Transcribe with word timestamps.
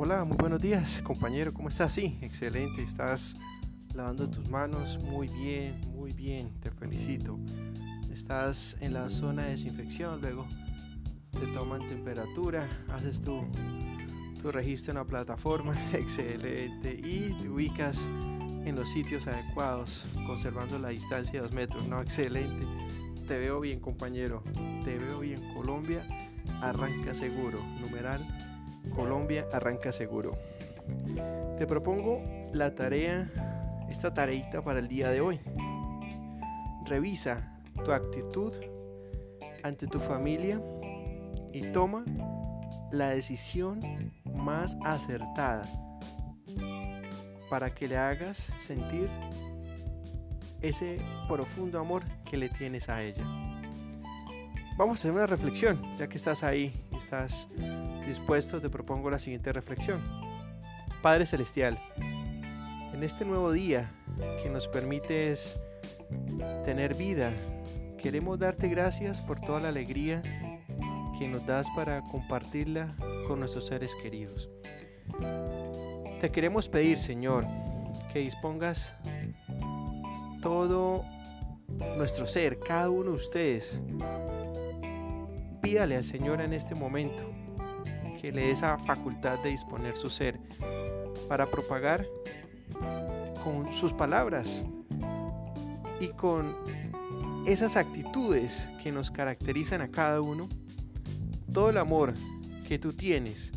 Hola, 0.00 0.22
muy 0.22 0.36
buenos 0.36 0.60
días, 0.60 1.02
compañero. 1.02 1.52
¿Cómo 1.52 1.68
estás? 1.68 1.92
Sí, 1.92 2.16
excelente. 2.20 2.84
Estás 2.84 3.36
lavando 3.96 4.30
tus 4.30 4.48
manos 4.48 4.96
muy 5.02 5.26
bien, 5.26 5.80
muy 5.92 6.12
bien. 6.12 6.52
Te 6.60 6.70
felicito. 6.70 7.36
Estás 8.12 8.76
en 8.78 8.92
la 8.92 9.10
zona 9.10 9.42
de 9.42 9.50
desinfección, 9.50 10.20
luego 10.20 10.46
te 11.32 11.48
toman 11.48 11.84
temperatura, 11.88 12.68
haces 12.92 13.20
tu, 13.22 13.44
tu 14.40 14.52
registro 14.52 14.92
en 14.92 14.98
la 14.98 15.04
plataforma, 15.04 15.74
excelente. 15.92 16.92
Y 16.92 17.36
te 17.36 17.48
ubicas 17.48 18.00
en 18.64 18.76
los 18.76 18.88
sitios 18.92 19.26
adecuados, 19.26 20.06
conservando 20.28 20.78
la 20.78 20.90
distancia 20.90 21.40
de 21.40 21.46
dos 21.48 21.52
metros. 21.52 21.88
No, 21.88 22.00
excelente. 22.00 22.64
Te 23.26 23.36
veo 23.36 23.58
bien, 23.58 23.80
compañero. 23.80 24.44
Te 24.84 24.96
veo 24.96 25.18
bien. 25.18 25.42
Colombia 25.54 26.06
arranca 26.62 27.12
seguro. 27.14 27.58
Numeral 27.80 28.24
Colombia 28.94 29.46
arranca 29.52 29.92
seguro. 29.92 30.30
Te 31.58 31.66
propongo 31.66 32.22
la 32.52 32.74
tarea, 32.74 33.30
esta 33.88 34.12
tareita 34.12 34.62
para 34.62 34.78
el 34.78 34.88
día 34.88 35.10
de 35.10 35.20
hoy. 35.20 35.40
Revisa 36.86 37.58
tu 37.84 37.92
actitud 37.92 38.52
ante 39.62 39.86
tu 39.86 40.00
familia 40.00 40.60
y 41.52 41.62
toma 41.72 42.04
la 42.90 43.10
decisión 43.10 43.80
más 44.36 44.76
acertada 44.84 45.64
para 47.50 47.74
que 47.74 47.88
le 47.88 47.96
hagas 47.96 48.52
sentir 48.58 49.08
ese 50.60 50.96
profundo 51.28 51.78
amor 51.78 52.02
que 52.24 52.36
le 52.36 52.48
tienes 52.48 52.88
a 52.88 53.02
ella. 53.02 53.24
Vamos 54.76 54.98
a 54.98 55.00
hacer 55.00 55.12
una 55.12 55.26
reflexión, 55.26 55.82
ya 55.98 56.08
que 56.08 56.16
estás 56.16 56.42
ahí, 56.44 56.72
estás 56.96 57.48
dispuesto, 58.08 58.60
te 58.60 58.70
propongo 58.70 59.10
la 59.10 59.18
siguiente 59.18 59.52
reflexión. 59.52 60.00
Padre 61.02 61.26
Celestial, 61.26 61.78
en 62.92 63.02
este 63.04 63.24
nuevo 63.24 63.52
día 63.52 63.92
que 64.42 64.48
nos 64.48 64.66
permites 64.66 65.60
tener 66.64 66.94
vida, 66.94 67.30
queremos 68.02 68.38
darte 68.38 68.68
gracias 68.68 69.20
por 69.20 69.40
toda 69.40 69.60
la 69.60 69.68
alegría 69.68 70.22
que 71.18 71.28
nos 71.28 71.44
das 71.46 71.68
para 71.76 72.00
compartirla 72.08 72.96
con 73.26 73.40
nuestros 73.40 73.66
seres 73.66 73.94
queridos. 74.02 74.48
Te 76.20 76.30
queremos 76.30 76.68
pedir, 76.68 76.98
Señor, 76.98 77.46
que 78.12 78.20
dispongas 78.20 78.94
todo 80.42 81.04
nuestro 81.96 82.26
ser, 82.26 82.58
cada 82.58 82.88
uno 82.88 83.10
de 83.10 83.16
ustedes. 83.16 83.80
Pídale 85.60 85.96
al 85.96 86.04
Señor 86.04 86.40
en 86.40 86.54
este 86.54 86.74
momento 86.74 87.37
que 88.20 88.32
le 88.32 88.42
dé 88.42 88.50
esa 88.50 88.78
facultad 88.78 89.38
de 89.42 89.50
disponer 89.50 89.96
su 89.96 90.10
ser 90.10 90.38
para 91.28 91.46
propagar 91.46 92.06
con 93.44 93.72
sus 93.72 93.92
palabras 93.92 94.64
y 96.00 96.08
con 96.08 96.56
esas 97.46 97.76
actitudes 97.76 98.68
que 98.82 98.92
nos 98.92 99.10
caracterizan 99.10 99.80
a 99.80 99.88
cada 99.88 100.20
uno, 100.20 100.48
todo 101.52 101.70
el 101.70 101.78
amor 101.78 102.14
que 102.66 102.78
tú 102.78 102.92
tienes 102.92 103.52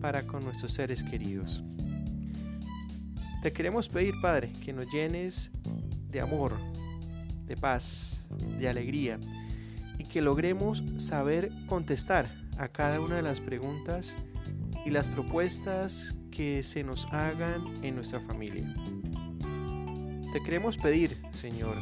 para 0.00 0.22
con 0.22 0.44
nuestros 0.44 0.72
seres 0.72 1.02
queridos. 1.02 1.64
Te 3.42 3.52
queremos 3.52 3.88
pedir, 3.88 4.14
Padre, 4.20 4.52
que 4.64 4.72
nos 4.72 4.90
llenes 4.92 5.50
de 6.10 6.20
amor, 6.20 6.56
de 7.46 7.56
paz, 7.56 8.26
de 8.58 8.68
alegría 8.68 9.18
y 9.98 10.04
que 10.04 10.20
logremos 10.20 10.82
saber 10.98 11.50
contestar 11.66 12.26
a 12.58 12.68
cada 12.68 13.00
una 13.00 13.16
de 13.16 13.22
las 13.22 13.40
preguntas 13.40 14.16
y 14.84 14.90
las 14.90 15.08
propuestas 15.08 16.14
que 16.30 16.62
se 16.62 16.84
nos 16.84 17.06
hagan 17.12 17.74
en 17.82 17.94
nuestra 17.94 18.20
familia. 18.20 18.72
Te 20.32 20.42
queremos 20.42 20.76
pedir, 20.76 21.16
Señor, 21.32 21.76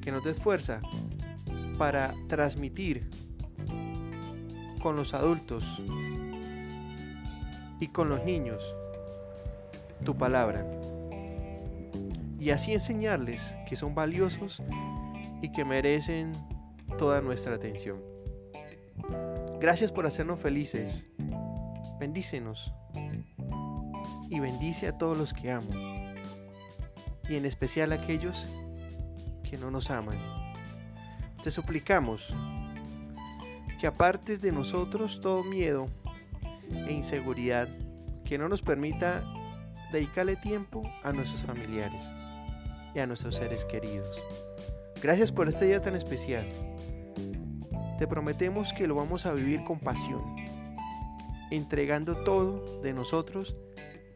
que 0.00 0.10
nos 0.10 0.24
des 0.24 0.38
fuerza 0.38 0.80
para 1.78 2.14
transmitir 2.28 3.08
con 4.82 4.96
los 4.96 5.14
adultos 5.14 5.64
y 7.80 7.88
con 7.88 8.08
los 8.08 8.24
niños 8.24 8.74
tu 10.04 10.16
palabra. 10.16 10.66
Y 12.38 12.50
así 12.50 12.72
enseñarles 12.72 13.56
que 13.68 13.76
son 13.76 13.94
valiosos 13.94 14.62
y 15.40 15.52
que 15.52 15.64
merecen 15.64 16.32
toda 16.98 17.20
nuestra 17.20 17.54
atención. 17.54 18.11
Gracias 19.62 19.92
por 19.92 20.06
hacernos 20.06 20.40
felices. 20.40 21.06
Bendícenos. 22.00 22.74
Y 24.28 24.40
bendice 24.40 24.88
a 24.88 24.98
todos 24.98 25.16
los 25.16 25.32
que 25.32 25.52
aman. 25.52 26.16
Y 27.28 27.36
en 27.36 27.46
especial 27.46 27.92
a 27.92 27.94
aquellos 27.94 28.48
que 29.48 29.56
no 29.58 29.70
nos 29.70 29.88
aman. 29.92 30.18
Te 31.44 31.52
suplicamos 31.52 32.34
que 33.80 33.86
apartes 33.86 34.40
de 34.40 34.50
nosotros 34.50 35.20
todo 35.20 35.44
miedo 35.44 35.86
e 36.72 36.92
inseguridad 36.92 37.68
que 38.24 38.38
no 38.38 38.48
nos 38.48 38.62
permita 38.62 39.22
dedicarle 39.92 40.34
tiempo 40.34 40.82
a 41.04 41.12
nuestros 41.12 41.42
familiares 41.42 42.02
y 42.96 42.98
a 42.98 43.06
nuestros 43.06 43.36
seres 43.36 43.64
queridos. 43.66 44.20
Gracias 45.00 45.30
por 45.30 45.48
este 45.48 45.66
día 45.66 45.78
tan 45.78 45.94
especial. 45.94 46.46
Te 48.02 48.08
prometemos 48.08 48.72
que 48.72 48.88
lo 48.88 48.96
vamos 48.96 49.26
a 49.26 49.32
vivir 49.32 49.62
con 49.62 49.78
pasión, 49.78 50.34
entregando 51.52 52.16
todo 52.24 52.80
de 52.82 52.92
nosotros 52.92 53.54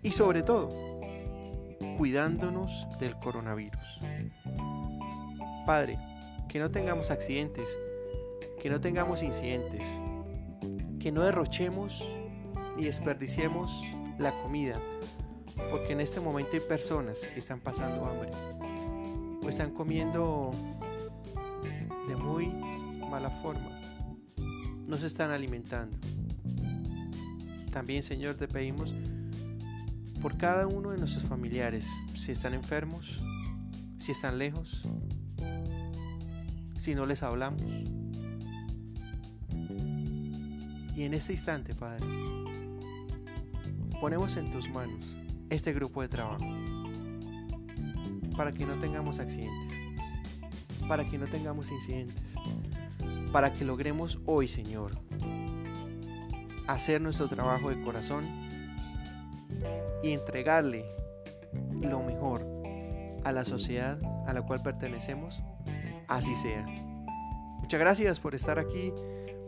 y 0.03 0.11
sobre 0.11 0.43
todo, 0.43 0.71
cuidándonos 1.97 2.89
del 2.99 3.15
coronavirus. 3.21 4.01
Padre, 5.65 6.01
que 6.49 6.59
no 6.59 6.69
tengamos 6.69 7.13
accidentes, 7.13 7.79
que 8.61 8.71
no 8.71 8.81
tengamos 8.81 9.23
incidentes, 9.23 9.87
que 10.99 11.13
no 11.13 11.23
derrochemos 11.23 12.05
ni 12.77 12.87
desperdiciemos 12.87 13.85
la 14.19 14.33
comida, 14.43 14.81
porque 15.71 15.93
en 15.93 16.01
este 16.01 16.19
momento 16.19 16.51
hay 16.55 16.61
personas 16.61 17.21
que 17.21 17.39
están 17.39 17.61
pasando 17.61 18.05
hambre 18.05 18.31
o 19.45 19.49
están 19.49 19.71
comiendo 19.71 20.51
de 22.09 22.17
muy 22.17 22.49
mala 23.09 23.31
forma, 23.31 23.76
no 24.87 24.97
se 24.97 25.07
están 25.07 25.31
alimentando. 25.31 25.97
También, 27.73 28.03
Señor, 28.03 28.37
te 28.37 28.49
pedimos 28.49 28.95
por 30.23 30.37
cada 30.37 30.67
uno 30.67 30.91
de 30.91 30.99
nuestros 30.99 31.25
familiares, 31.25 31.89
si 32.15 32.33
están 32.33 32.55
enfermos, 32.55 33.23
si 33.99 34.13
están 34.13 34.39
lejos, 34.39 34.83
si 36.77 36.95
no 36.95 37.05
les 37.05 37.23
hablamos. 37.23 37.63
Y 40.97 41.03
en 41.03 41.13
este 41.13 41.33
instante, 41.33 41.75
Padre, 41.75 42.07
ponemos 44.01 44.37
en 44.37 44.51
tus 44.51 44.69
manos 44.71 45.17
este 45.51 45.73
grupo 45.73 46.03
de 46.03 46.09
trabajo 46.09 46.47
para 48.37 48.53
que 48.53 48.65
no 48.67 48.75
tengamos 48.81 49.19
accidentes, 49.19 49.81
para 50.89 51.05
que 51.05 51.19
no 51.19 51.27
tengamos 51.27 51.71
incidentes, 51.71 52.35
para 53.37 53.53
que 53.53 53.67
logremos 53.67 54.19
hoy, 54.25 54.49
Señor, 54.49 54.93
hacer 56.67 57.03
nuestro 57.03 57.29
trabajo 57.29 57.69
de 57.69 57.79
corazón 57.83 58.25
y 60.03 60.13
entregarle 60.13 60.87
lo 61.83 62.03
mejor 62.03 62.47
a 63.25 63.33
la 63.33 63.45
sociedad 63.45 63.99
a 64.27 64.33
la 64.33 64.41
cual 64.41 64.63
pertenecemos, 64.63 65.43
así 66.09 66.35
sea. 66.35 66.65
Muchas 67.61 67.79
gracias 67.79 68.21
por 68.21 68.35
estar 68.35 68.59
aquí 68.59 68.91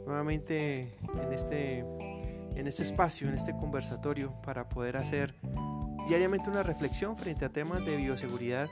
nuevamente 0.05 0.95
en 1.23 1.33
este, 1.33 1.79
en 1.79 2.67
este 2.67 2.83
espacio, 2.83 3.27
en 3.27 3.37
este 3.37 3.57
conversatorio, 3.57 4.35
para 4.43 4.69
poder 4.69 4.99
hacer 4.99 5.35
diariamente 6.07 6.51
una 6.51 6.63
reflexión 6.63 7.17
frente 7.17 7.47
a 7.47 7.49
temas 7.49 7.87
de 7.87 7.97
bioseguridad 7.97 8.69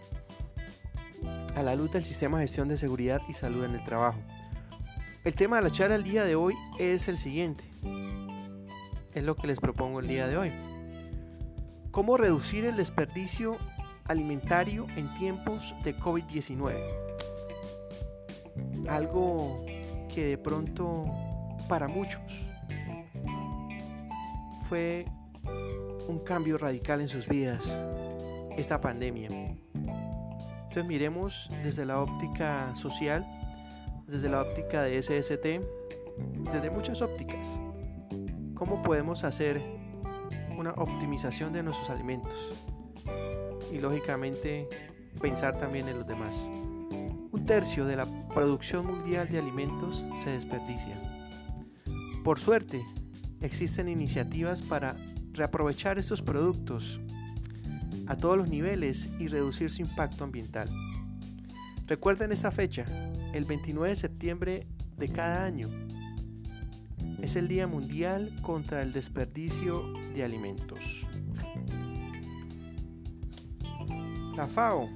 a 1.55 1.63
la 1.63 1.75
luz 1.75 1.91
del 1.91 2.05
sistema 2.05 2.37
de 2.37 2.45
gestión 2.45 2.69
de 2.69 2.77
seguridad 2.77 3.23
y 3.31 3.33
salud 3.33 3.65
en 3.65 3.77
el 3.77 3.83
trabajo. 3.83 4.19
El 5.27 5.35
tema 5.35 5.57
de 5.57 5.65
la 5.65 5.71
charla 5.71 5.97
el 5.97 6.05
día 6.05 6.23
de 6.23 6.37
hoy 6.37 6.55
es 6.79 7.09
el 7.09 7.17
siguiente. 7.17 7.65
Es 9.13 9.25
lo 9.25 9.35
que 9.35 9.49
les 9.49 9.59
propongo 9.59 9.99
el 9.99 10.07
día 10.07 10.29
de 10.29 10.37
hoy. 10.37 10.53
¿Cómo 11.91 12.17
reducir 12.17 12.65
el 12.65 12.77
desperdicio 12.77 13.57
alimentario 14.05 14.87
en 14.95 15.13
tiempos 15.15 15.75
de 15.83 15.97
COVID-19? 15.97 16.77
Algo 18.89 19.67
que 20.15 20.27
de 20.27 20.39
pronto 20.39 21.03
para 21.69 21.89
muchos 21.89 22.47
fue 24.69 25.07
un 26.07 26.21
cambio 26.21 26.57
radical 26.57 27.01
en 27.01 27.09
sus 27.09 27.27
vidas, 27.27 27.65
esta 28.57 28.81
pandemia. 28.81 29.27
Entonces 29.75 30.85
miremos 30.85 31.51
desde 31.65 31.85
la 31.85 31.99
óptica 31.99 32.77
social 32.77 33.27
desde 34.07 34.29
la 34.29 34.43
óptica 34.43 34.83
de 34.83 35.03
SST, 35.03 35.61
desde 36.53 36.71
muchas 36.71 37.03
ópticas. 37.03 37.59
¿Cómo 38.55 38.83
podemos 38.83 39.25
hacer 39.25 39.61
una 40.57 40.71
optimización 40.73 41.53
de 41.53 41.63
nuestros 41.63 41.91
alimentos 41.91 42.35
y 43.73 43.81
lógicamente 43.81 44.69
pensar 45.21 45.59
también 45.59 45.89
en 45.89 45.99
los 45.99 46.07
demás. 46.07 46.51
Un 47.31 47.45
tercio 47.47 47.85
de 47.85 47.97
la 47.97 48.07
producción 48.29 48.87
mundial 48.87 49.29
de 49.29 49.39
alimentos 49.39 50.05
se 50.17 50.31
desperdicia. 50.31 51.01
Por 52.25 52.39
suerte, 52.39 52.85
existen 53.41 53.89
iniciativas 53.89 54.63
para 54.63 54.97
reaprovechar 55.33 55.99
estos 55.99 56.23
productos 56.23 57.01
a 58.07 58.17
todos 58.17 58.39
los 58.39 58.49
niveles 58.49 59.11
y 59.19 59.29
reducir 59.29 59.71
su 59.71 59.83
impacto 59.83 60.25
ambiental. 60.25 60.69
Recuerden 61.87 62.33
esta 62.33 62.51
fecha, 62.51 62.85
el 63.33 63.45
29 63.45 63.91
de 63.91 63.97
septiembre 63.97 64.67
de 64.97 65.09
cada 65.09 65.45
año. 65.45 65.69
Es 67.23 67.37
el 67.37 67.47
Día 67.47 67.69
Mundial 67.69 68.33
contra 68.43 68.83
el 68.83 68.93
Desperdicio 68.93 69.93
de 70.13 70.25
Alimentos. 70.25 71.07
La 74.37 74.49
FAO. 74.49 74.91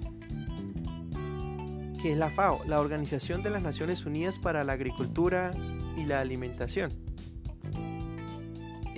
¿Qué 2.02 2.12
es 2.12 2.18
la 2.18 2.30
FAO? 2.30 2.64
La 2.66 2.80
Organización 2.80 3.42
de 3.42 3.50
las 3.50 3.62
Naciones 3.62 4.04
Unidas 4.04 4.40
para 4.40 4.64
la 4.64 4.72
Agricultura 4.72 5.52
y 5.96 6.06
la 6.06 6.20
Alimentación. 6.20 6.90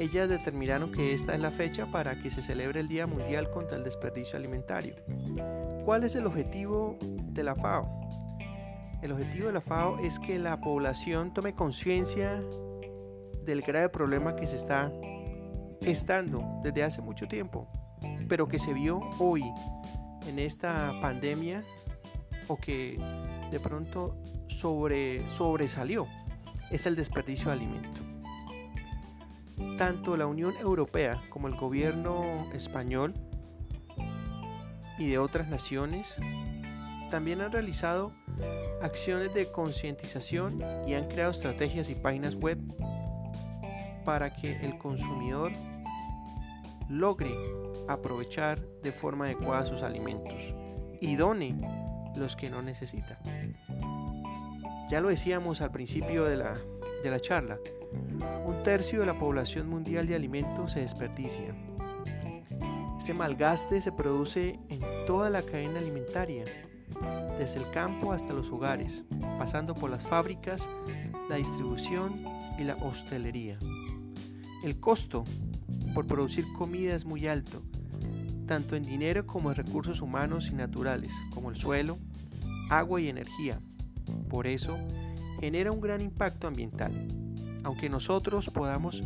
Ellas 0.03 0.29
determinaron 0.29 0.91
que 0.91 1.15
esta 1.15 1.33
es 1.33 1.39
la 1.39 1.53
fecha 1.53 1.87
para 1.87 2.21
que 2.21 2.29
se 2.29 2.43
celebre 2.43 2.81
el 2.81 2.89
Día 2.89 3.07
Mundial 3.07 3.49
contra 3.53 3.77
el 3.77 3.85
Desperdicio 3.85 4.37
Alimentario. 4.37 4.97
¿Cuál 5.85 6.03
es 6.03 6.17
el 6.17 6.27
objetivo 6.27 6.99
de 7.01 7.45
la 7.45 7.55
FAO? 7.55 7.85
El 9.01 9.13
objetivo 9.13 9.47
de 9.47 9.53
la 9.53 9.61
FAO 9.61 10.01
es 10.01 10.19
que 10.19 10.41
la 10.41 10.61
población 10.61 11.33
tome 11.33 11.55
conciencia 11.55 12.43
del 13.45 13.61
grave 13.61 13.91
problema 13.91 14.35
que 14.35 14.49
se 14.49 14.57
está 14.57 14.91
gestando 15.81 16.43
desde 16.65 16.83
hace 16.83 17.01
mucho 17.01 17.29
tiempo, 17.29 17.69
pero 18.29 18.49
que 18.49 18.59
se 18.59 18.73
vio 18.73 18.99
hoy 19.21 19.45
en 20.27 20.41
esta 20.41 20.93
pandemia 21.01 21.63
o 22.49 22.57
que 22.57 22.97
de 23.53 23.61
pronto 23.61 24.17
sobre, 24.49 25.31
sobresalió 25.31 26.09
es 26.73 26.87
el 26.87 26.97
desperdicio 26.97 27.47
de 27.47 27.53
alimento. 27.53 28.12
Tanto 29.79 30.17
la 30.17 30.27
Unión 30.27 30.55
Europea 30.61 31.23
como 31.31 31.49
el 31.49 31.57
gobierno 31.57 32.47
español 32.53 33.15
y 34.99 35.09
de 35.09 35.19
otras 35.19 35.49
naciones 35.49 36.21
también 37.11 37.41
han 37.41 37.53
realizado 37.53 38.13
acciones 38.81 39.35
de 39.35 39.51
concientización 39.51 40.59
y 40.87 40.95
han 40.95 41.09
creado 41.09 41.31
estrategias 41.31 41.91
y 41.91 41.95
páginas 41.95 42.35
web 42.37 42.59
para 44.05 44.35
que 44.35 44.65
el 44.65 44.79
consumidor 44.79 45.53
logre 46.89 47.35
aprovechar 47.89 48.61
de 48.83 48.93
forma 48.93 49.27
adecuada 49.27 49.65
sus 49.65 49.83
alimentos 49.83 50.35
y 51.01 51.17
done 51.17 51.57
los 52.17 52.37
que 52.37 52.51
no 52.51 52.63
necesita. 52.63 53.19
Ya 54.91 55.01
lo 55.01 55.09
decíamos 55.09 55.61
al 55.61 55.71
principio 55.71 56.25
de 56.25 56.37
la, 56.37 56.55
de 57.03 57.11
la 57.11 57.21
charla, 57.21 57.59
un 58.47 58.63
tercio 58.63 59.01
de 59.01 59.07
la 59.07 59.19
población 59.19 59.69
mundial 59.69 60.07
de 60.07 60.15
alimentos 60.15 60.73
se 60.73 60.81
desperdicia. 60.81 61.55
Este 62.99 63.15
malgaste 63.15 63.81
se 63.81 63.91
produce 63.91 64.61
en 64.69 64.81
toda 65.07 65.29
la 65.29 65.43
cadena 65.43 65.81
alimentaria, 65.81 66.45
desde 67.39 67.59
el 67.59 67.71
campo 67.71 68.13
hasta 68.13 68.33
los 68.33 68.51
hogares, 68.51 69.05
pasando 69.39 69.75
por 69.75 69.91
las 69.91 70.05
fábricas, 70.05 70.71
la 71.29 71.37
distribución 71.37 72.23
y 72.59 72.63
la 72.65 72.77
hostelería. 72.77 73.59
El 74.63 74.79
costo 74.79 75.25
por 75.95 76.07
producir 76.07 76.45
comida 76.57 76.95
es 76.95 77.05
muy 77.05 77.27
alto, 77.27 77.63
tanto 78.47 78.77
en 78.77 78.85
dinero 78.85 79.27
como 79.27 79.51
en 79.51 79.57
recursos 79.57 80.01
humanos 80.01 80.49
y 80.51 80.55
naturales, 80.55 81.13
como 81.35 81.51
el 81.51 81.57
suelo, 81.57 81.99
agua 82.71 83.01
y 83.01 83.09
energía. 83.09 83.61
Por 84.29 84.47
eso, 84.47 84.79
genera 85.43 85.73
un 85.73 85.81
gran 85.81 86.01
impacto 86.01 86.47
ambiental. 86.47 87.09
Aunque 87.65 87.89
nosotros 87.89 88.49
podamos 88.49 89.03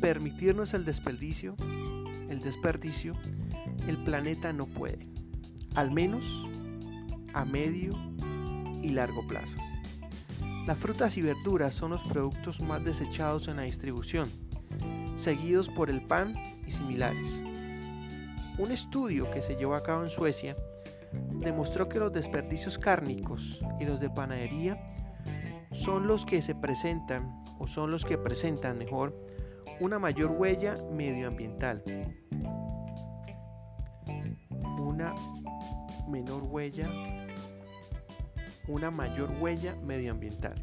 permitirnos 0.00 0.74
el 0.74 0.84
desperdicio, 0.84 1.54
el 2.28 2.40
desperdicio, 2.40 3.12
el 3.86 3.96
planeta 4.02 4.52
no 4.52 4.66
puede, 4.66 5.06
al 5.76 5.92
menos 5.92 6.26
a 7.32 7.44
medio 7.44 7.92
y 8.82 8.88
largo 8.88 9.24
plazo. 9.28 9.56
Las 10.66 10.76
frutas 10.78 11.16
y 11.16 11.22
verduras 11.22 11.76
son 11.76 11.92
los 11.92 12.02
productos 12.02 12.60
más 12.60 12.84
desechados 12.84 13.46
en 13.46 13.58
la 13.58 13.62
distribución 13.62 14.28
seguidos 15.14 15.68
por 15.68 15.90
el 15.90 16.02
pan 16.02 16.34
y 16.66 16.72
similares. 16.72 17.40
Un 18.58 18.72
estudio 18.72 19.30
que 19.30 19.42
se 19.42 19.54
llevó 19.54 19.76
a 19.76 19.82
cabo 19.84 20.02
en 20.02 20.10
Suecia 20.10 20.56
demostró 21.38 21.88
que 21.88 22.00
los 22.00 22.12
desperdicios 22.12 22.78
cárnicos 22.78 23.60
y 23.78 23.84
los 23.84 24.00
de 24.00 24.10
panadería 24.10 24.97
son 25.78 26.08
los 26.08 26.26
que 26.26 26.42
se 26.42 26.56
presentan 26.56 27.44
o 27.60 27.68
son 27.68 27.92
los 27.92 28.04
que 28.04 28.18
presentan 28.18 28.78
mejor 28.78 29.16
una 29.78 30.00
mayor 30.00 30.32
huella 30.32 30.74
medioambiental. 30.92 31.84
Una 34.80 35.14
menor 36.08 36.42
huella, 36.50 36.88
una 38.66 38.90
mayor 38.90 39.30
huella 39.40 39.76
medioambiental. 39.84 40.54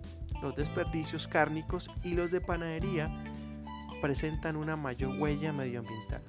Los 0.42 0.56
desperdicios 0.56 1.30
cárnicos 1.30 1.90
y 2.04 2.14
los 2.16 2.30
de 2.30 2.42
panadería 2.42 3.08
presentan 4.02 4.58
una 4.58 4.76
mayor 4.76 5.18
huella 5.18 5.54
medioambiental. 5.54 6.24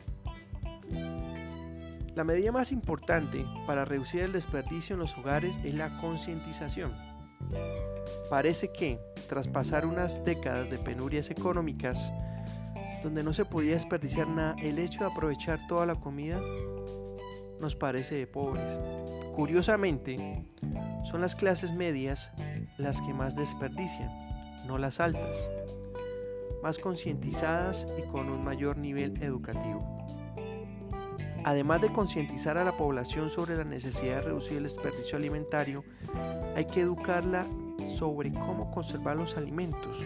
La 2.15 2.23
medida 2.23 2.53
más 2.53 2.71
importante 2.71 3.45
para 3.67 3.85
reducir 3.85 4.23
el 4.23 4.33
desperdicio 4.33 4.95
en 4.95 5.01
los 5.01 5.19
hogares 5.19 5.59
es 5.65 5.75
la 5.75 6.01
concientización. 6.01 7.16
Parece 8.29 8.73
que, 8.73 8.99
tras 9.29 9.49
pasar 9.49 9.87
unas 9.87 10.25
décadas 10.25 10.71
de 10.71 10.79
penurias 10.79 11.31
económicas, 11.31 12.13
donde 13.03 13.23
no 13.23 13.33
se 13.33 13.45
podía 13.45 13.73
desperdiciar 13.73 14.27
nada, 14.29 14.57
el 14.63 14.79
hecho 14.79 15.01
de 15.01 15.11
aprovechar 15.11 15.61
toda 15.69 15.87
la 15.87 15.95
comida 15.95 16.41
nos 17.61 17.77
parece 17.77 18.17
de 18.17 18.27
pobres. 18.27 18.79
Curiosamente, 19.35 20.45
son 21.11 21.21
las 21.21 21.37
clases 21.37 21.73
medias 21.73 22.33
las 22.79 23.01
que 23.01 23.15
más 23.15 23.37
desperdician, 23.37 24.11
no 24.67 24.77
las 24.79 24.99
altas 25.01 25.51
más 26.63 26.79
concientizadas 26.79 27.87
y 27.97 28.03
con 28.11 28.29
un 28.29 28.43
mayor 28.43 28.77
nivel 28.77 29.23
educativo. 29.23 29.79
Además 31.45 31.81
de 31.81 31.93
concientizar 31.93 32.59
a 32.59 32.65
la 32.65 32.77
población 32.77 33.31
sobre 33.31 33.57
la 33.57 33.63
necesidad 33.63 34.17
de 34.17 34.23
reducir 34.23 34.57
el 34.57 34.65
desperdicio 34.65 35.17
alimentario, 35.17 35.85
hay 36.57 36.65
que 36.65 36.81
educarla 36.81 37.47
sobre 37.87 38.33
cómo 38.33 38.71
conservar 38.71 39.17
los 39.17 39.37
alimentos 39.37 39.99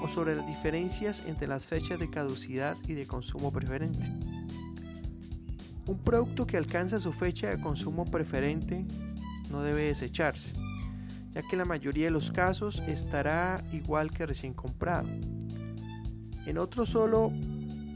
o 0.00 0.08
sobre 0.08 0.36
las 0.36 0.46
diferencias 0.46 1.22
entre 1.26 1.48
las 1.48 1.66
fechas 1.66 1.98
de 1.98 2.10
caducidad 2.10 2.76
y 2.86 2.94
de 2.94 3.06
consumo 3.06 3.52
preferente. 3.52 4.04
Un 5.86 5.98
producto 5.98 6.46
que 6.46 6.56
alcanza 6.56 6.98
su 6.98 7.12
fecha 7.12 7.48
de 7.48 7.60
consumo 7.60 8.04
preferente 8.04 8.84
no 9.50 9.62
debe 9.62 9.82
desecharse, 9.82 10.52
ya 11.32 11.42
que 11.42 11.56
la 11.56 11.64
mayoría 11.64 12.06
de 12.06 12.10
los 12.10 12.32
casos 12.32 12.82
estará 12.86 13.62
igual 13.72 14.10
que 14.10 14.26
recién 14.26 14.52
comprado. 14.52 15.08
En 16.46 16.58
otro 16.58 16.86
solo 16.86 17.32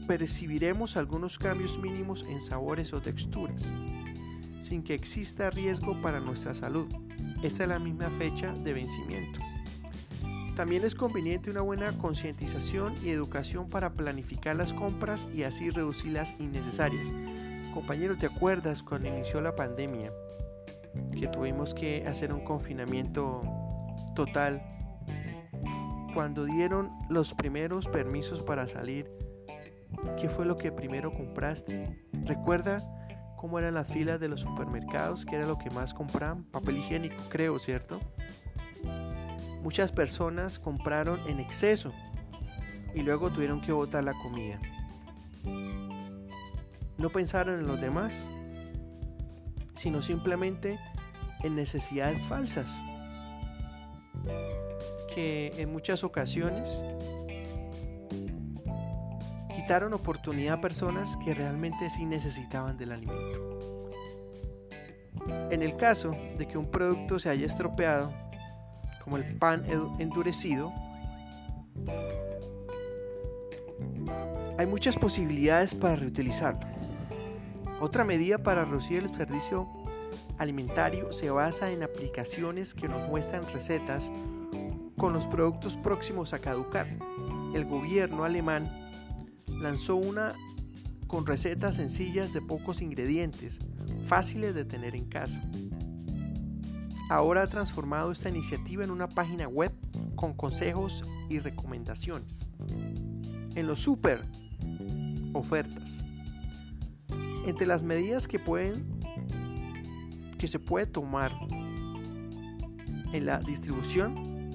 percibiremos 0.07 0.97
algunos 0.97 1.37
cambios 1.37 1.77
mínimos 1.77 2.25
en 2.29 2.41
sabores 2.41 2.93
o 2.93 3.01
texturas, 3.01 3.73
sin 4.61 4.83
que 4.83 4.93
exista 4.93 5.49
riesgo 5.49 5.99
para 6.01 6.19
nuestra 6.19 6.53
salud. 6.53 6.87
Esta 7.43 7.63
es 7.63 7.69
la 7.69 7.79
misma 7.79 8.09
fecha 8.11 8.53
de 8.53 8.73
vencimiento. 8.73 9.39
También 10.55 10.83
es 10.83 10.95
conveniente 10.95 11.49
una 11.49 11.61
buena 11.61 11.97
concientización 11.97 12.93
y 13.03 13.09
educación 13.09 13.69
para 13.69 13.93
planificar 13.93 14.55
las 14.55 14.73
compras 14.73 15.27
y 15.33 15.43
así 15.43 15.69
reducir 15.69 16.11
las 16.11 16.35
innecesarias. 16.39 17.07
Compañero, 17.73 18.17
¿te 18.17 18.27
acuerdas 18.27 18.83
cuando 18.83 19.07
inició 19.07 19.41
la 19.41 19.55
pandemia 19.55 20.11
que 21.17 21.27
tuvimos 21.27 21.73
que 21.73 22.05
hacer 22.05 22.33
un 22.33 22.43
confinamiento 22.43 23.41
total 24.15 24.61
cuando 26.13 26.45
dieron 26.45 26.91
los 27.09 27.33
primeros 27.33 27.87
permisos 27.87 28.41
para 28.41 28.67
salir, 28.67 29.11
¿qué 30.19 30.29
fue 30.29 30.45
lo 30.45 30.55
que 30.55 30.71
primero 30.71 31.11
compraste? 31.11 32.05
¿Recuerda 32.25 32.77
cómo 33.41 33.57
eran 33.57 33.73
las 33.73 33.87
filas 33.87 34.19
de 34.19 34.27
los 34.27 34.41
supermercados? 34.41 35.25
¿Qué 35.25 35.35
era 35.35 35.47
lo 35.47 35.57
que 35.57 35.71
más 35.71 35.95
compraban? 35.95 36.43
Papel 36.43 36.77
higiénico, 36.77 37.23
creo, 37.27 37.57
¿cierto? 37.57 37.99
Muchas 39.63 39.91
personas 39.91 40.59
compraron 40.59 41.19
en 41.27 41.39
exceso 41.39 41.91
y 42.93 43.01
luego 43.01 43.31
tuvieron 43.31 43.59
que 43.59 43.71
botar 43.71 44.03
la 44.03 44.13
comida. 44.13 44.59
No 46.99 47.09
pensaron 47.09 47.59
en 47.59 47.67
los 47.67 47.81
demás, 47.81 48.29
sino 49.73 50.03
simplemente 50.03 50.77
en 51.43 51.55
necesidades 51.55 52.23
falsas 52.27 52.79
que 55.15 55.51
en 55.57 55.71
muchas 55.71 56.03
ocasiones 56.03 56.85
quitaron 59.71 59.93
oportunidad 59.93 60.55
a 60.55 60.59
personas 60.59 61.15
que 61.23 61.33
realmente 61.33 61.89
sí 61.89 62.03
necesitaban 62.03 62.77
del 62.77 62.91
alimento. 62.91 63.87
En 65.49 65.61
el 65.61 65.77
caso 65.77 66.13
de 66.37 66.45
que 66.45 66.57
un 66.57 66.69
producto 66.69 67.19
se 67.19 67.29
haya 67.29 67.45
estropeado, 67.45 68.11
como 69.01 69.15
el 69.15 69.23
pan 69.37 69.63
endurecido, 69.97 70.73
hay 74.57 74.65
muchas 74.65 74.97
posibilidades 74.97 75.73
para 75.73 75.95
reutilizarlo. 75.95 76.67
Otra 77.79 78.03
medida 78.03 78.39
para 78.39 78.65
reducir 78.65 78.97
el 78.97 79.03
desperdicio 79.03 79.69
alimentario 80.37 81.13
se 81.13 81.29
basa 81.29 81.71
en 81.71 81.81
aplicaciones 81.81 82.73
que 82.73 82.89
nos 82.89 83.07
muestran 83.07 83.43
recetas 83.53 84.11
con 84.97 85.13
los 85.13 85.27
productos 85.27 85.77
próximos 85.77 86.33
a 86.33 86.39
caducar. 86.39 86.87
El 87.53 87.63
gobierno 87.63 88.25
alemán 88.25 88.90
lanzó 89.61 89.95
una 89.95 90.33
con 91.07 91.25
recetas 91.25 91.75
sencillas 91.75 92.33
de 92.33 92.41
pocos 92.41 92.81
ingredientes, 92.81 93.59
fáciles 94.07 94.55
de 94.55 94.65
tener 94.65 94.95
en 94.95 95.05
casa. 95.05 95.41
Ahora 97.09 97.43
ha 97.43 97.47
transformado 97.47 98.11
esta 98.11 98.29
iniciativa 98.29 98.83
en 98.83 98.91
una 98.91 99.09
página 99.09 99.47
web 99.47 99.73
con 100.15 100.33
consejos 100.33 101.03
y 101.29 101.39
recomendaciones. 101.39 102.47
En 103.55 103.67
los 103.67 103.79
super 103.79 104.21
ofertas. 105.33 106.03
Entre 107.45 107.67
las 107.67 107.83
medidas 107.83 108.27
que 108.27 108.39
pueden 108.39 109.01
que 110.37 110.47
se 110.47 110.57
puede 110.57 110.87
tomar 110.87 111.31
en 113.13 113.25
la 113.25 113.39
distribución 113.39 114.51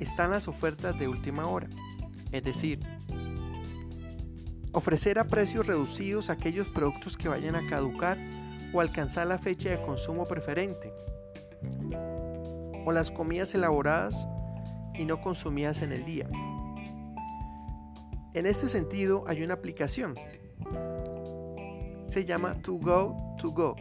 están 0.00 0.32
las 0.32 0.48
ofertas 0.48 0.98
de 0.98 1.08
última 1.08 1.46
hora, 1.46 1.68
es 2.32 2.42
decir, 2.42 2.80
ofrecer 4.80 5.18
a 5.18 5.24
precios 5.24 5.66
reducidos 5.66 6.30
aquellos 6.30 6.66
productos 6.68 7.18
que 7.18 7.28
vayan 7.28 7.54
a 7.54 7.68
caducar 7.68 8.16
o 8.72 8.80
alcanzar 8.80 9.26
la 9.26 9.38
fecha 9.38 9.68
de 9.68 9.82
consumo 9.82 10.24
preferente, 10.24 10.90
o 12.86 12.90
las 12.90 13.10
comidas 13.10 13.54
elaboradas 13.54 14.26
y 14.94 15.04
no 15.04 15.20
consumidas 15.20 15.82
en 15.82 15.92
el 15.92 16.06
día. 16.06 16.26
En 18.32 18.46
este 18.46 18.70
sentido 18.70 19.24
hay 19.26 19.42
una 19.42 19.52
aplicación. 19.52 20.14
Se 22.06 22.24
llama 22.24 22.54
To 22.62 22.72
Go 22.78 23.36
To 23.38 23.50
Go. 23.50 23.76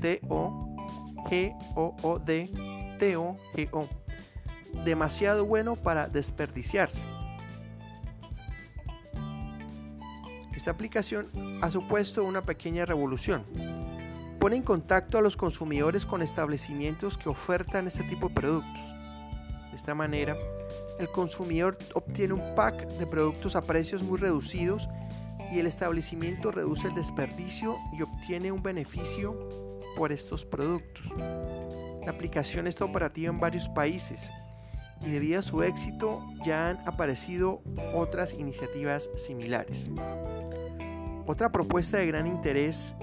T-O-G-O-O-D 0.00 0.90
T-O-G-O. 2.98 3.88
Demasiado 4.84 5.46
bueno 5.46 5.76
para 5.76 6.08
desperdiciarse. 6.08 7.11
Esta 10.62 10.70
aplicación 10.70 11.28
ha 11.60 11.70
supuesto 11.70 12.22
una 12.22 12.40
pequeña 12.40 12.84
revolución. 12.84 13.44
Pone 14.38 14.54
en 14.54 14.62
contacto 14.62 15.18
a 15.18 15.20
los 15.20 15.36
consumidores 15.36 16.06
con 16.06 16.22
establecimientos 16.22 17.18
que 17.18 17.28
ofertan 17.28 17.88
este 17.88 18.04
tipo 18.04 18.28
de 18.28 18.34
productos. 18.36 18.80
De 19.70 19.74
esta 19.74 19.92
manera, 19.96 20.36
el 21.00 21.08
consumidor 21.08 21.76
obtiene 21.94 22.34
un 22.34 22.54
pack 22.54 22.86
de 22.92 23.08
productos 23.08 23.56
a 23.56 23.62
precios 23.62 24.04
muy 24.04 24.20
reducidos 24.20 24.88
y 25.50 25.58
el 25.58 25.66
establecimiento 25.66 26.52
reduce 26.52 26.86
el 26.86 26.94
desperdicio 26.94 27.76
y 27.92 28.02
obtiene 28.02 28.52
un 28.52 28.62
beneficio 28.62 29.36
por 29.96 30.12
estos 30.12 30.44
productos. 30.44 31.12
La 32.06 32.12
aplicación 32.12 32.68
está 32.68 32.84
operativa 32.84 33.32
en 33.32 33.40
varios 33.40 33.68
países 33.68 34.30
y 35.04 35.10
debido 35.10 35.40
a 35.40 35.42
su 35.42 35.64
éxito 35.64 36.24
ya 36.44 36.68
han 36.68 36.88
aparecido 36.88 37.62
otras 37.92 38.32
iniciativas 38.34 39.10
similares. 39.16 39.90
Otra 41.26 41.50
propuesta 41.50 41.98
de 41.98 42.06
gran 42.06 42.26
interés 42.26 42.96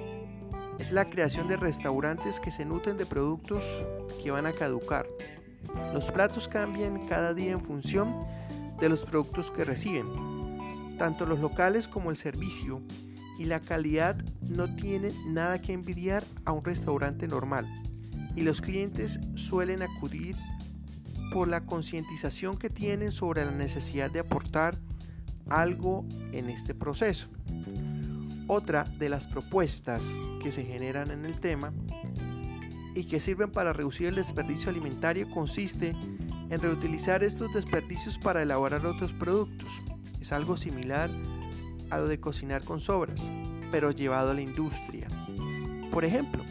es 0.79 0.91
la 0.91 1.09
creación 1.09 1.47
de 1.47 1.57
restaurantes 1.57 2.39
que 2.39 2.51
se 2.51 2.65
nutren 2.65 2.97
de 2.97 3.05
productos 3.05 3.83
que 4.23 4.31
van 4.31 4.45
a 4.45 4.53
caducar 4.53 5.05
los 5.93 6.11
platos 6.11 6.47
cambian 6.47 7.07
cada 7.07 7.33
día 7.33 7.51
en 7.51 7.61
función 7.61 8.19
de 8.79 8.89
los 8.89 9.05
productos 9.05 9.51
que 9.51 9.65
reciben. 9.65 10.07
Tanto 10.97 11.25
los 11.25 11.39
locales 11.39 11.87
como 11.87 12.11
el 12.11 12.17
servicio 12.17 12.81
y 13.37 13.45
la 13.45 13.59
calidad 13.59 14.17
no 14.41 14.73
tienen 14.75 15.13
nada 15.33 15.61
que 15.61 15.73
envidiar 15.73 16.23
a 16.45 16.51
un 16.51 16.63
restaurante 16.63 17.27
normal 17.27 17.65
y 18.35 18.41
los 18.41 18.61
clientes 18.61 19.19
suelen 19.35 19.81
acudir 19.81 20.35
por 21.31 21.47
la 21.47 21.65
concientización 21.65 22.57
que 22.57 22.69
tienen 22.69 23.11
sobre 23.11 23.45
la 23.45 23.51
necesidad 23.51 24.11
de 24.11 24.19
aportar 24.19 24.77
algo 25.49 26.05
en 26.31 26.49
este 26.49 26.73
proceso. 26.73 27.29
Otra 28.51 28.83
de 28.97 29.09
las 29.09 29.27
propuestas 29.27 30.03
que 30.41 30.51
se 30.51 30.65
generan 30.65 31.11
en 31.11 31.23
el 31.23 31.39
tema 31.39 31.71
y 32.95 33.03
que 33.03 33.19
sirven 33.19 33.51
para 33.51 33.73
reducir 33.73 34.07
el 34.07 34.15
desperdicio 34.15 34.71
alimentario 34.71 35.29
consiste 35.29 35.89
en 36.49 36.59
reutilizar 36.59 37.23
estos 37.23 37.53
desperdicios 37.53 38.17
para 38.17 38.41
elaborar 38.41 38.83
otros 38.87 39.13
productos. 39.13 39.69
Es 40.19 40.31
algo 40.31 40.57
similar 40.57 41.11
a 41.91 41.99
lo 41.99 42.07
de 42.07 42.19
cocinar 42.19 42.63
con 42.63 42.79
sobras, 42.79 43.31
pero 43.69 43.91
llevado 43.91 44.31
a 44.31 44.33
la 44.33 44.41
industria. 44.41 45.07
Por 45.91 46.03
ejemplo, 46.03 46.43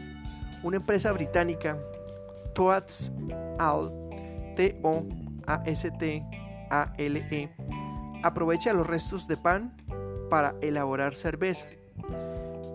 una 0.63 0.77
empresa 0.77 1.11
británica, 1.11 1.77
Toads 2.55 3.11
Al, 3.57 3.91
T-O-A-S-T-A-L-E, 4.55 5.09
aprovecha 8.23 8.71
los 8.71 8.87
restos 8.87 9.27
de 9.27 9.35
pan 9.35 9.75
para 10.29 10.55
elaborar 10.61 11.13
cerveza. 11.13 11.67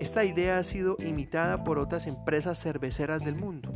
Esta 0.04 0.22
idea 0.22 0.58
ha 0.58 0.62
sido 0.62 0.96
imitada 0.98 1.64
por 1.64 1.78
otras 1.78 2.06
empresas 2.06 2.60
cerveceras 2.60 3.24
del 3.24 3.36
mundo. 3.36 3.70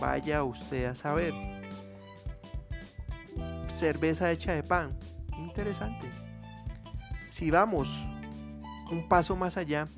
Vaya 0.00 0.44
usted 0.44 0.84
a 0.84 0.94
saber. 0.94 1.34
Cerveza 3.66 4.30
hecha 4.30 4.52
de 4.52 4.62
pan. 4.62 4.90
Interesante. 5.36 6.06
Si 7.28 7.50
vamos 7.50 7.88
un 8.92 9.08
paso 9.08 9.34
más 9.34 9.56
allá, 9.56 9.88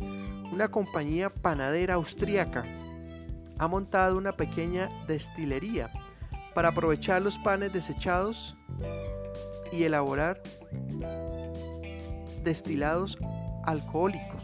una 0.50 0.70
compañía 0.70 1.28
panadera 1.28 1.96
austríaca 1.96 2.64
ha 3.58 3.68
montado 3.68 4.16
una 4.16 4.32
pequeña 4.32 4.88
destilería 5.06 5.90
para 6.54 6.70
aprovechar 6.70 7.20
los 7.20 7.36
panes 7.38 7.70
desechados 7.70 8.56
y 9.72 9.82
elaborar 9.82 10.42
destilados 12.42 13.18
alcohólicos. 13.64 14.37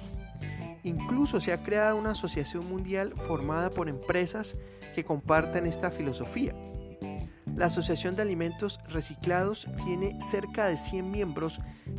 Incluso 0.84 1.40
se 1.40 1.52
ha 1.52 1.62
creado 1.62 1.96
una 1.96 2.10
asociación 2.10 2.68
mundial 2.68 3.14
formada 3.26 3.70
por 3.70 3.88
empresas 3.88 4.56
que 4.94 5.02
comparten 5.02 5.66
esta 5.66 5.90
filosofía. 5.90 6.54
La 7.56 7.66
Asociación 7.66 8.16
de 8.16 8.22
Alimentos 8.22 8.78
Reciclados 8.88 9.66
tiene 9.84 10.20
cerca 10.20 10.66
de 10.66 10.76
100 10.76 11.10
miembros 11.10 11.58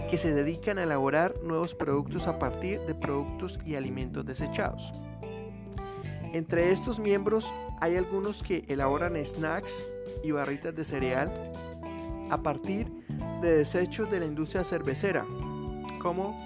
que 0.09 0.17
se 0.17 0.33
dedican 0.33 0.77
a 0.77 0.83
elaborar 0.83 1.33
nuevos 1.43 1.73
productos 1.73 2.27
a 2.27 2.37
partir 2.37 2.79
de 2.81 2.93
productos 2.93 3.59
y 3.65 3.75
alimentos 3.75 4.25
desechados. 4.25 4.91
Entre 6.33 6.71
estos 6.71 6.99
miembros 6.99 7.53
hay 7.81 7.95
algunos 7.95 8.43
que 8.43 8.65
elaboran 8.67 9.15
snacks 9.25 9.83
y 10.23 10.31
barritas 10.31 10.75
de 10.75 10.83
cereal 10.83 11.33
a 12.29 12.37
partir 12.37 12.91
de 13.41 13.57
desechos 13.57 14.11
de 14.11 14.19
la 14.19 14.25
industria 14.25 14.63
cervecera, 14.63 15.25
como 16.01 16.37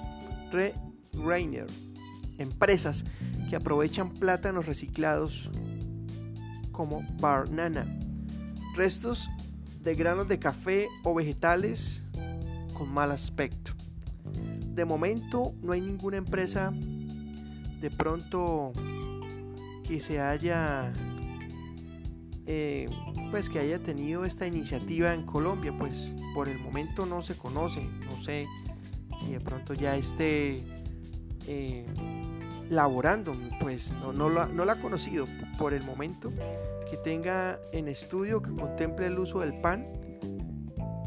Re 0.51 0.73
Rainer 1.13 1.67
empresas 2.39 3.05
que 3.49 3.55
aprovechan 3.55 4.11
plátanos 4.13 4.65
reciclados 4.65 5.49
como 6.71 7.03
Barnana, 7.19 7.85
restos 8.75 9.29
de 9.83 9.95
granos 9.95 10.27
de 10.27 10.39
café 10.39 10.87
o 11.03 11.13
vegetales 11.13 12.05
con 12.73 12.91
mal 12.91 13.11
aspecto. 13.11 13.73
De 14.73 14.85
momento 14.85 15.53
no 15.61 15.73
hay 15.73 15.81
ninguna 15.81 16.17
empresa 16.17 16.71
de 17.81 17.89
pronto 17.89 18.71
que 19.87 19.99
se 19.99 20.19
haya 20.19 20.91
eh, 22.45 22.87
pues 23.31 23.49
que 23.49 23.59
haya 23.59 23.79
tenido 23.79 24.25
esta 24.25 24.47
iniciativa 24.47 25.13
en 25.13 25.25
Colombia 25.25 25.73
pues 25.77 26.15
por 26.33 26.49
el 26.49 26.59
momento 26.59 27.05
no 27.05 27.21
se 27.21 27.37
conoce 27.37 27.83
no 28.09 28.21
sé 28.21 28.47
si 29.19 29.31
de 29.31 29.39
pronto 29.39 29.73
ya 29.73 29.95
esté 29.95 30.63
eh, 31.47 31.85
laborando, 32.69 33.33
pues 33.59 33.91
no, 33.93 34.13
no, 34.13 34.29
la, 34.29 34.45
no 34.45 34.63
la 34.63 34.73
ha 34.73 34.81
conocido 34.81 35.25
por 35.57 35.73
el 35.73 35.83
momento, 35.83 36.31
que 36.89 36.97
tenga 36.97 37.59
en 37.71 37.87
estudio 37.87 38.41
que 38.41 38.51
contemple 38.51 39.07
el 39.07 39.19
uso 39.19 39.39
del 39.39 39.59
pan 39.59 39.91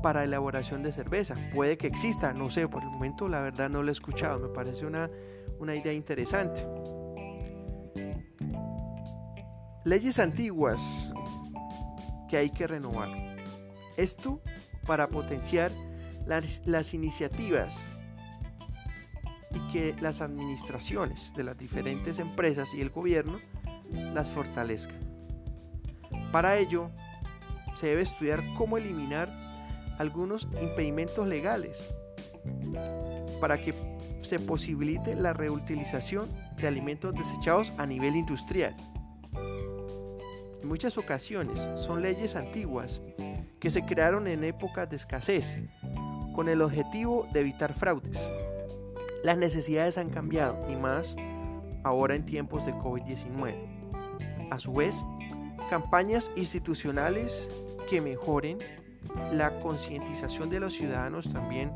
para 0.02 0.24
elaboración 0.24 0.82
de 0.82 0.92
cerveza. 0.92 1.34
Puede 1.54 1.78
que 1.78 1.86
exista, 1.86 2.32
no 2.32 2.50
sé, 2.50 2.68
por 2.68 2.82
el 2.82 2.90
momento 2.90 3.28
la 3.28 3.40
verdad 3.40 3.70
no 3.70 3.82
lo 3.82 3.88
he 3.88 3.92
escuchado, 3.92 4.48
me 4.48 4.54
parece 4.54 4.84
una, 4.84 5.08
una 5.58 5.74
idea 5.74 5.92
interesante. 5.92 6.66
Leyes 9.84 10.18
antiguas 10.18 11.12
que 12.28 12.36
hay 12.36 12.50
que 12.50 12.66
renovar. 12.66 13.08
Esto 13.96 14.40
para 14.86 15.08
potenciar 15.08 15.70
las, 16.26 16.62
las 16.66 16.94
iniciativas 16.94 17.76
y 19.54 19.72
que 19.72 19.94
las 20.00 20.20
administraciones 20.20 21.32
de 21.36 21.44
las 21.44 21.58
diferentes 21.58 22.18
empresas 22.18 22.74
y 22.74 22.80
el 22.80 22.90
gobierno 22.90 23.38
las 24.14 24.30
fortalezcan. 24.30 24.98
Para 26.30 26.56
ello, 26.56 26.90
se 27.74 27.88
debe 27.88 28.02
estudiar 28.02 28.42
cómo 28.56 28.78
eliminar 28.78 29.28
algunos 29.98 30.48
impedimentos 30.60 31.28
legales 31.28 31.94
para 33.40 33.58
que 33.58 33.74
se 34.22 34.38
posibilite 34.38 35.14
la 35.14 35.32
reutilización 35.32 36.28
de 36.56 36.66
alimentos 36.66 37.14
desechados 37.14 37.72
a 37.78 37.86
nivel 37.86 38.16
industrial. 38.16 38.74
En 40.62 40.68
muchas 40.68 40.96
ocasiones 40.96 41.70
son 41.74 42.02
leyes 42.02 42.36
antiguas 42.36 43.02
que 43.60 43.70
se 43.70 43.84
crearon 43.84 44.26
en 44.28 44.44
épocas 44.44 44.88
de 44.88 44.96
escasez 44.96 45.58
con 46.34 46.48
el 46.48 46.62
objetivo 46.62 47.26
de 47.32 47.40
evitar 47.40 47.74
fraudes. 47.74 48.30
Las 49.22 49.38
necesidades 49.38 49.98
han 49.98 50.10
cambiado 50.10 50.58
y 50.70 50.76
más 50.76 51.16
ahora 51.84 52.14
en 52.14 52.24
tiempos 52.24 52.66
de 52.66 52.74
COVID-19. 52.74 53.54
A 54.50 54.58
su 54.58 54.72
vez, 54.72 55.04
campañas 55.70 56.30
institucionales 56.36 57.50
que 57.88 58.00
mejoren 58.00 58.58
la 59.32 59.50
concientización 59.60 60.50
de 60.50 60.60
los 60.60 60.74
ciudadanos 60.74 61.32
también 61.32 61.70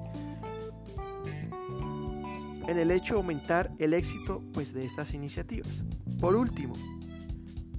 en 2.68 2.78
el 2.78 2.90
hecho 2.90 3.14
de 3.14 3.20
aumentar 3.20 3.70
el 3.78 3.94
éxito 3.94 4.42
pues, 4.52 4.72
de 4.72 4.84
estas 4.84 5.14
iniciativas. 5.14 5.84
Por 6.20 6.34
último, 6.34 6.74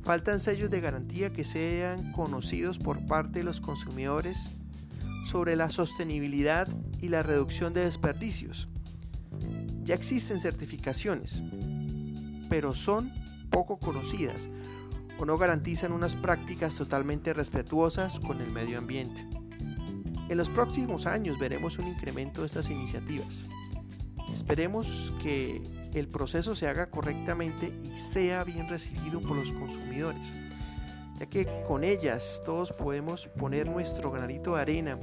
faltan 0.03 0.39
sellos 0.39 0.69
de 0.69 0.79
garantía 0.79 1.33
que 1.33 1.43
sean 1.43 2.13
conocidos 2.13 2.79
por 2.79 3.05
parte 3.05 3.39
de 3.39 3.45
los 3.45 3.59
consumidores 3.59 4.51
sobre 5.25 5.57
la 5.57 5.69
sostenibilidad 5.69 6.69
y 7.01 7.09
la 7.09 7.21
reducción 7.21 7.73
de 7.73 7.81
desperdicios. 7.81 8.69
Ya 9.87 9.95
existen 9.95 10.37
certificaciones, 10.37 11.41
pero 12.49 12.75
son 12.75 13.09
poco 13.49 13.79
conocidas 13.79 14.49
o 15.17 15.23
no 15.23 15.37
garantizan 15.37 15.93
unas 15.93 16.13
prácticas 16.13 16.75
totalmente 16.75 17.31
respetuosas 17.33 18.19
con 18.19 18.41
el 18.41 18.51
medio 18.51 18.79
ambiente. 18.79 19.25
En 20.27 20.37
los 20.37 20.49
próximos 20.49 21.05
años 21.05 21.39
veremos 21.39 21.79
un 21.79 21.87
incremento 21.87 22.41
de 22.41 22.47
estas 22.47 22.69
iniciativas. 22.69 23.47
Esperemos 24.33 25.13
que 25.23 25.63
el 25.93 26.09
proceso 26.09 26.53
se 26.53 26.67
haga 26.67 26.89
correctamente 26.89 27.71
y 27.81 27.97
sea 27.97 28.43
bien 28.43 28.67
recibido 28.67 29.21
por 29.21 29.37
los 29.37 29.53
consumidores, 29.53 30.35
ya 31.17 31.27
que 31.27 31.47
con 31.65 31.85
ellas 31.85 32.41
todos 32.43 32.73
podemos 32.73 33.27
poner 33.39 33.69
nuestro 33.69 34.11
granito 34.11 34.55
de 34.55 34.61
arena 34.61 34.99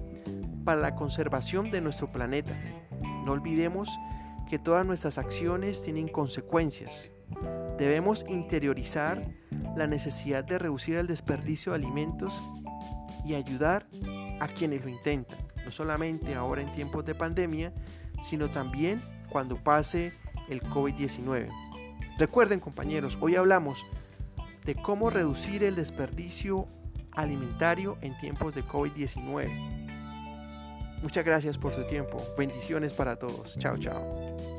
para 0.63 0.83
la 0.83 0.95
conservación 0.95 1.71
de 1.71 1.81
nuestro 1.81 2.13
planeta. 2.13 2.55
No 3.25 3.33
olvidemos 3.33 3.89
que 4.55 4.61
todas 4.61 4.87
nuestras 4.87 5.19
acciones 5.19 5.83
tienen 5.83 6.07
consecuencias. 6.07 7.11
Debemos 7.77 8.25
interiorizar 8.29 9.21
la 9.75 9.89
necesidad 9.89 10.45
de 10.45 10.61
reducir 10.61 10.95
el 10.95 11.09
desperdicio 11.09 11.73
de 11.73 11.79
alimentos 11.79 12.41
y 13.25 13.35
ayudar 13.35 13.89
a 14.39 14.47
quienes 14.47 14.85
lo 14.85 14.91
intentan, 14.91 15.39
no 15.65 15.73
solamente 15.73 16.37
ahora 16.37 16.63
en 16.63 16.71
tiempos 16.71 17.05
de 17.05 17.17
pandemia, 17.17 17.73
sino 18.23 18.49
también 18.49 19.03
cuando 19.29 19.57
pase 19.57 20.13
el 20.49 20.61
COVID-19. 20.61 21.49
Recuerden 22.17 22.61
compañeros, 22.61 23.19
hoy 23.21 23.35
hablamos 23.35 23.85
de 24.65 24.77
cómo 24.77 25.11
reducir 25.11 25.65
el 25.65 25.75
desperdicio 25.75 26.69
alimentario 27.11 27.99
en 28.03 28.17
tiempos 28.19 28.55
de 28.55 28.63
COVID-19. 28.63 29.85
Muchas 31.05 31.23
gracias 31.23 31.59
por 31.59 31.75
su 31.75 31.83
tiempo. 31.83 32.17
Bendiciones 32.39 32.95
para 32.95 33.17
todos. 33.17 33.59
Chao, 33.59 33.77
chao. 33.77 34.54